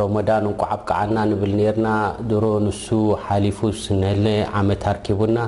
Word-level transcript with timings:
ሮሞዳን 0.00 0.44
እንቋዓብ 0.50 0.80
ከዓና 0.88 1.16
ንብል 1.30 1.52
ርና 1.74 1.88
ድሮ 2.30 2.44
ንሱ 2.64 2.84
ሓሊፉ 3.24 3.58
ስነለ 3.82 4.24
ዓመት 4.58 4.82
ኣርኪቡና 4.92 5.38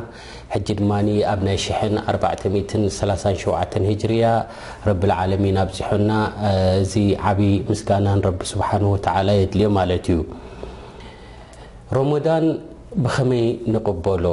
ሕጂ 0.52 0.66
ድማ 0.78 0.90
ኣብ 1.32 1.40
ናይ 1.46 1.56
43ሸ 1.66 4.02
ርያ 4.10 4.26
ረብዓለሚን 4.88 5.56
ኣብዚሑና 5.64 6.10
እዚ 6.82 6.94
ዓብይ 7.30 7.54
ምስጋና 7.70 8.06
ቢ 8.38 8.50
ስሓ 8.52 8.70
የድልዮ 9.40 9.68
ማለት 9.78 10.06
እዩ 10.14 10.20
ሮሞዳን 11.98 12.46
ብኸመይ 13.06 13.44
ንቕበሎ 13.76 14.24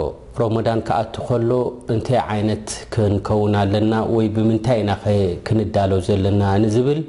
ሮሞዳን 0.42 0.80
ከኣት 0.90 1.16
ከሎ 1.30 1.52
እንታይ 1.94 2.20
ይነት 2.42 2.68
ክንከውን 2.96 3.56
ኣለና 3.64 3.94
ወይ 4.18 4.28
ብምንታይ 4.36 4.80
ኢክንዳሎ 5.18 5.92
ዘለና 6.10 6.42
ንዝብል 6.66 7.02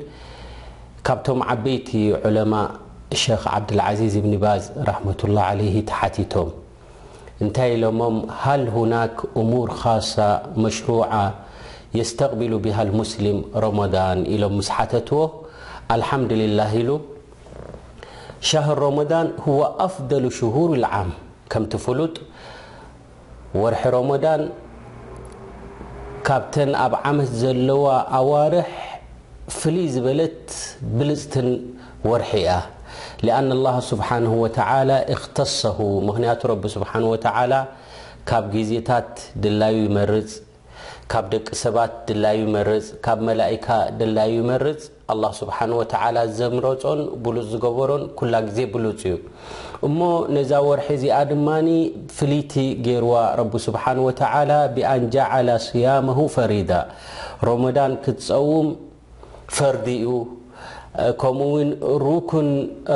ካብቶም 1.09 1.41
ዓበይቲ 1.53 1.89
ዕለማ 2.31 2.53
ش 3.13 3.33
عبدالعزيز 3.47 4.17
بن 4.17 4.37
با 4.39 4.59
مة 5.05 5.15
لله 5.25 5.41
عليه 5.41 5.85
ن 7.43 7.49
ل 7.59 7.85
هل 8.45 8.69
هناك 8.69 9.11
أمور 9.37 9.71
خاصة 9.71 10.43
مشروعة 10.57 11.33
يستقبل 11.95 12.59
بها 12.59 12.83
المسلم 12.83 13.45
رمضان 13.57 14.25
لم 14.25 14.59
مستو 14.59 15.29
الحمدلله 15.97 16.75
ل 16.89 16.91
شهر 18.41 18.79
رمضان 18.79 19.33
هو 19.49 19.61
أفضل 19.79 20.33
شهور 20.33 20.75
العام 20.75 21.11
كمت 21.51 21.77
فل 21.77 22.01
ورح 23.61 23.87
رمضان 23.87 24.41
كبتن 26.27 26.71
ب 26.93 26.95
عمت 27.05 27.43
لو 27.69 27.87
أوارح 28.21 28.71
فل 29.61 29.79
لت 30.17 30.51
بل 30.97 31.11
ورح 32.11 32.31
ለኣና 33.27 33.53
ላ 33.67 33.73
ስብሓን 33.91 34.27
ወተላ 34.43 34.91
እክተሰሁ 35.15 35.79
ምክንያቱ 36.09 36.41
ረቢ 36.53 36.65
ስብሓን 36.77 37.05
ወተላ 37.13 37.53
ካብ 38.31 38.45
ግዜታት 38.55 39.13
ድላዩ 39.45 39.77
ይመርፅ 39.87 40.33
ካብ 41.13 41.25
ደቂ 41.33 41.47
ሰባት 41.63 41.95
ድላይ 42.09 42.37
ይመርፅ 42.43 42.85
ካብ 43.05 43.19
መላኢካ 43.29 43.67
ድላይ 44.01 44.31
ይመርፅ 44.39 44.83
ኣላ 45.13 45.25
ስብሓ 45.41 45.57
ወተ 45.79 45.93
ዘምረፆን 46.37 47.01
ብሉፅ 47.25 47.47
ዝገበሮን 47.51 48.05
ኩላ 48.19 48.35
ግዜ 48.47 48.59
ብሉፅ 48.75 49.01
እዩ 49.09 49.17
እሞ 49.89 49.99
ነዛ 50.37 50.53
ወርሒ 50.69 50.89
እዚኣ 50.99 51.19
ድማ 51.33 51.49
ፍልይቲ 52.19 52.55
ገይርዋ 52.87 53.17
ረቢ 53.41 53.53
ስብሓን 53.67 54.01
ወተዓላ 54.07 54.51
ብኣንጃዓላ 54.77 55.49
ስያመሁ 55.67 56.19
ፈሪዳ 56.37 56.71
ሮመዳን 57.49 57.95
ክትፀውም 58.07 58.71
ፈርዲ 59.59 59.87
እዩ 60.05 60.11
ከምኡው 61.21 61.55
ሩክን 62.07 62.49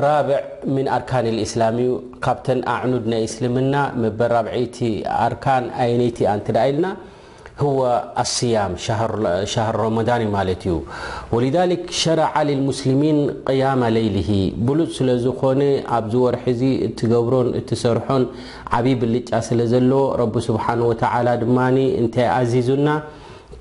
ራብዕ 0.04 0.38
ምن 0.74 0.86
ኣርካን 0.96 1.26
الእسላሚ 1.34 1.78
ካብተ 2.24 2.46
ኣዕኑድ 2.74 3.04
ናይ 3.12 3.22
እስልምና 3.28 3.74
መበ 4.02 4.18
ራብዒቲ 4.34 4.78
ኣርካን 5.24 5.64
ኣይነይቲ 5.84 6.18
ያ 6.26 6.30
ኢልና 6.68 6.86
ኣصያ 8.22 8.56
ሻር 9.52 9.76
ረመضን 9.82 10.22
ማለት 10.36 10.62
እዩ 10.68 10.74
لذ 11.44 11.56
ሸረع 12.02 12.32
للمስلሚን 12.48 13.18
قያم 13.48 13.82
ሌይሊ 13.96 14.16
ብሉፅ 14.66 14.90
ስለዝኾነ 14.98 15.60
ኣብዚ 15.96 16.14
ወርሒ 16.26 16.44
ዚ 16.60 16.64
እትገብሮን 16.88 17.48
እትሰርሖን 17.60 18.24
ዓብ 18.78 18.86
ብልጫ 19.02 19.30
ስለ 19.48 19.60
ዘለዎ 19.72 20.02
ስሓه 20.48 20.80
ድ 21.40 21.42
እታይ 22.04 22.46
ዚዙና 22.54 22.86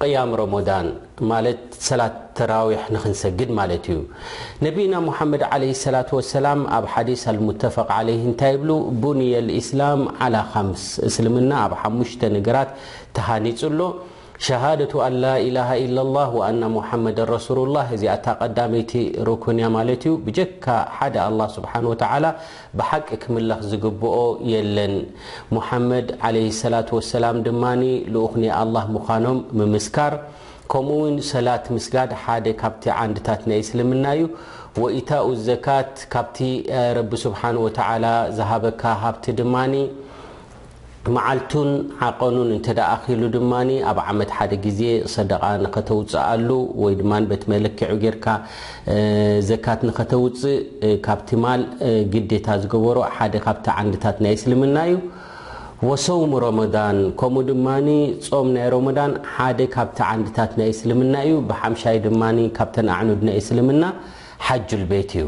ቅያም 0.06 0.32
ሮሞዳን 0.40 0.88
ማለት 1.30 1.62
ሰላት 1.88 2.18
ተራዊሕ 2.38 2.82
ንክንሰግድ 2.96 3.50
ማለት 3.60 3.86
እዩ 3.94 4.00
ነቢና 4.66 4.94
ሙሓመድ 5.08 5.44
ለ 5.62 5.68
ላة 5.96 6.10
وሰላም 6.18 6.60
ኣብ 6.78 6.86
ሓዲስ 6.94 7.22
አልሙተፈق 7.32 7.90
ለ 8.08 8.14
እንታይ 8.30 8.54
ብሉ 8.64 8.72
ቡን 9.04 9.22
ልኢስላም 9.48 10.02
ዓላ 10.26 10.36
5ምስ 10.56 10.84
እስልምና 11.10 11.52
ኣብ 11.66 11.74
ሓሙሽተ 11.82 12.22
ነገራት 12.38 12.70
ተሃኒፁሎ 13.20 13.80
ሸሃደة 14.46 14.94
ኣላ 15.06 15.24
ላ 15.56 15.62
ኢ 15.84 15.86
ላ 15.98 16.24
ና 16.62 16.68
ሙሐመዳ 16.76 17.18
ረሱሉላ 17.36 17.78
እዚኣታ 17.96 18.26
ቀዳመይቲ 18.44 18.92
ሩኩንያ 19.30 19.68
ማለት 19.76 20.04
እዩ 20.08 20.12
ብጀካ 20.26 20.66
ሓደ 20.98 21.16
ስብሓ 21.56 21.72
ብሓቂ 22.80 23.08
ክምለኽ 23.24 23.62
ዝግብኦ 23.72 24.18
የለን 24.52 24.94
ሙመድ 25.58 26.10
ላ 26.36 26.84
ሰላ 27.14 27.26
ድማ 27.48 27.64
ልኡክኒ 28.14 28.46
ኣላ 28.62 28.76
ምኳኖም 28.98 29.40
ምምስካር 29.62 30.16
ከምኡውን 30.74 31.18
ሰላት 31.34 31.66
ምስጋድ 31.78 32.10
ሓደ 32.24 32.46
ካብቲ 32.62 32.86
ዓንድታት 33.02 33.42
ንአይስልምናእዩ 33.50 34.24
ወኢታኡ 34.84 35.28
ዘካት 35.48 35.94
ካብቲ 36.16 36.38
ረ 36.98 37.04
ስ 37.24 37.34
ዝሃበካ 38.40 38.82
ሃብቲ 39.04 39.26
ድማ 39.40 39.56
መዓልቱን 41.16 41.70
ዓቐኑን 42.06 42.50
እንተዳኣኪሉ 42.56 43.22
ድማ 43.36 43.52
ኣብ 43.90 43.98
ዓመት 44.12 44.30
ሓደ 44.38 44.52
ግዜ 44.66 44.80
ሰደቓ 45.14 45.44
ንኸተውፅእ 45.64 46.16
ኣሉ 46.32 46.50
ወይ 46.84 46.94
ድማ 47.02 47.12
በቲ 47.32 47.44
መለኪዑ 47.54 47.92
ጌርካ 48.04 48.26
ዘካት 49.50 49.82
ንኸተውፅእ 49.90 50.58
ካብቲ 51.06 51.30
ማል 51.44 51.64
ግዴታ 52.16 52.48
ዝገበሮ 52.64 52.98
ሓደ 53.18 53.34
ካብቲ 53.48 53.68
ዓንድታት 53.84 54.20
ናይ 54.28 54.36
ስልምና 54.44 54.76
እዩ 54.90 54.98
ወሰውም 55.88 56.32
ረሞዳን 56.48 57.00
ከምኡ 57.22 57.46
ድማ 57.54 57.68
ጾም 58.28 58.48
ናይ 58.60 58.68
ሮሞዳን 58.78 59.12
ሓደ 59.34 59.60
ካብቲ 59.76 59.98
ንድታት 60.22 60.54
ናይስልምና 60.62 61.14
እዩ 61.28 61.34
ብሓምሻይ 61.52 62.00
ድማ 62.08 62.24
ካብተ 62.60 62.76
ኣዕኑድ 63.00 63.24
ናይስልምና 63.30 63.84
ሓጁል 64.48 64.86
ቤት 64.94 65.12
እዩ 65.20 65.28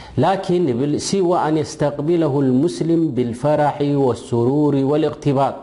لكن 0.17 0.89
و 1.13 1.35
أن 1.35 1.57
يستقبله 1.57 2.39
المسلم 2.39 3.11
بالفራح 3.15 3.81
والسرور 3.81 4.75
والاقتبط 4.75 5.55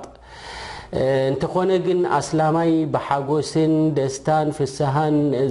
እንتኾነ 1.29 1.71
ግን 1.87 1.99
ኣسلمይ 2.19 2.71
بሓጎس 2.93 3.53
ደስታ 3.97 4.29
فسه 4.59 4.95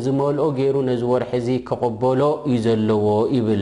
ዝመልኦ 0.05 0.45
ገሩ 0.59 0.75
وርح 1.11 1.31
ከقبሎ 1.67 2.21
ዩ 2.51 2.55
ዘለዎ 2.65 3.05
ብል 3.47 3.61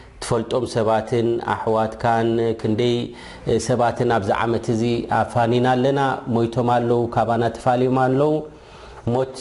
ትፈልጦም 0.23 0.63
ሰባትን 0.73 1.27
ኣሕዋትካን 1.53 2.27
ክንደይ 2.61 2.95
ሰባትን 3.67 4.09
ኣብዚ 4.17 4.29
ዓመት 4.43 4.65
እዚ 4.73 4.81
ኣፋኒና 5.19 5.67
ኣለና 5.75 5.99
ሞይቶም 6.35 6.69
ኣለዉ 6.75 6.99
ካባና 7.15 7.43
ተፋልዮም 7.57 7.97
ኣለዉ 8.05 8.31
ሞት 9.13 9.37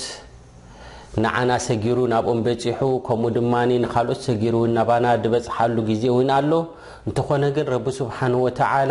ንዓና 1.23 1.51
ሰጊሩ 1.69 1.97
ናብኦም 2.13 2.41
በፂሑ 2.47 2.89
ከምኡ 3.07 3.31
ድማ 3.37 3.55
ንካልኦት 3.71 4.21
ሰጊሩእውን 4.29 4.73
ናባና 4.79 5.07
ዝበፅሓሉ 5.23 5.77
ግዜ 5.91 6.03
እውን 6.15 6.29
ኣሎ 6.39 6.53
እንትኾነ 7.09 7.43
ግን 7.57 7.67
ረቢ 7.75 7.87
ስብሓን 7.99 8.35
ወተዓላ 8.45 8.91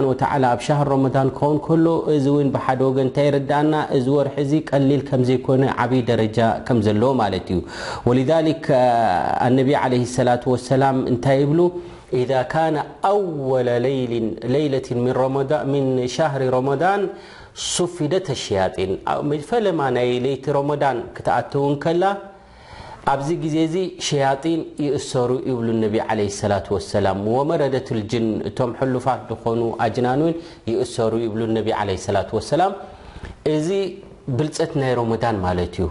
ኣብ 0.50 0.60
ሻር 0.66 0.82
ረማን 0.92 1.28
ክኸን 1.38 1.58
ከሎ 1.66 1.86
እዚ 2.14 2.26
ውን 2.36 2.48
ብሓደ 2.54 2.80
ወገን 2.88 3.04
እንታይ 3.08 3.28
ረዳኣና 3.34 3.74
እዚ 3.96 4.06
ወርሒ 4.18 4.38
ዚ 4.50 4.60
ቀሊል 4.70 5.02
ከም 5.08 5.22
ዘይኮነ 5.30 5.64
ዓብይ 5.84 6.02
ደረጃ 6.10 6.38
ከዘለዎ 6.68 7.10
ማለት 7.22 7.50
እዩ 7.56 7.60
ነ 9.58 10.24
ላ 10.28 10.38
ሰላ 10.68 10.82
እንታይ 11.12 11.38
ይብሉ 11.42 11.60
ካ 12.52 12.64
ኣወለ 13.10 13.68
ሌለትን 14.54 15.00
ን 15.74 16.08
ሻር 16.16 16.42
ረማን 16.56 17.04
ሱፊደ 17.74 18.12
ተሸያጢን 18.30 18.92
ፈለማ 19.52 19.80
ናይ 19.98 20.10
ሌይቲ 20.26 20.46
ረዳን 20.58 20.98
ክተኣተው 21.18 21.66
ከላ 21.84 22.02
ኣብዚ 23.12 23.28
ግዜ 23.44 23.56
ዚ 23.74 23.76
ሸያጢን 24.06 24.60
ይእሰሩ 24.86 25.30
ይብሉ 25.50 25.68
ነቢ 25.84 25.96
ለ 26.18 26.26
ሰላት 26.40 26.66
ወሰላም 26.74 27.18
ወመረደት 27.36 27.88
ልጅን 27.98 28.26
እቶም 28.50 28.72
ሕሉፋት 28.80 29.22
ዝኾኑ 29.30 29.62
ኣጅናን 29.86 30.22
ን 30.30 30.34
ይእሰሩ 30.72 31.12
ይብሉ 31.26 31.40
ነቢ 31.58 31.68
ለ 31.88 31.96
ሰላ 32.08 32.18
ሰላም 32.52 32.74
እዚ 33.56 33.68
ብልፀት 34.38 34.72
ናይ 34.82 34.92
ሮሞዳን 35.00 35.36
ማለት 35.46 35.74
እዩ 35.82 35.90